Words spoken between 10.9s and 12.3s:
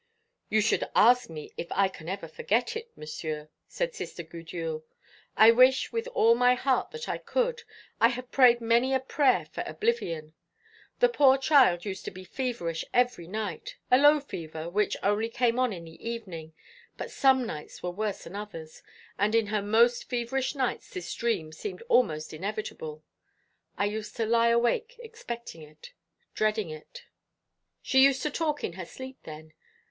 The poor child used to be